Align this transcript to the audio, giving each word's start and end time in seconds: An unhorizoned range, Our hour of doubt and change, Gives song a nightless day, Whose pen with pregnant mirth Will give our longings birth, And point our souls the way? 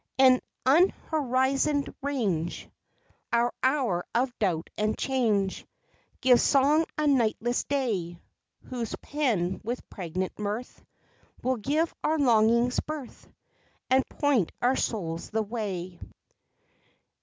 An 0.17 0.39
unhorizoned 0.65 1.93
range, 2.01 2.67
Our 3.31 3.53
hour 3.61 4.03
of 4.15 4.33
doubt 4.39 4.71
and 4.75 4.97
change, 4.97 5.63
Gives 6.21 6.41
song 6.41 6.85
a 6.97 7.05
nightless 7.05 7.65
day, 7.65 8.19
Whose 8.63 8.95
pen 8.95 9.61
with 9.63 9.87
pregnant 9.91 10.39
mirth 10.39 10.83
Will 11.43 11.57
give 11.57 11.93
our 12.03 12.17
longings 12.17 12.79
birth, 12.79 13.29
And 13.91 14.03
point 14.09 14.51
our 14.59 14.75
souls 14.75 15.29
the 15.29 15.43
way? 15.43 15.99